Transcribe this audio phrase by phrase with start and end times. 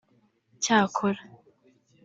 [0.63, 1.11] Cyakora